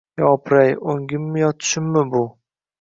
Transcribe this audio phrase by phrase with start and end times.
[0.19, 0.71] Yopiray!
[0.93, 2.25] O’ngimmi, yo tushimmi bu?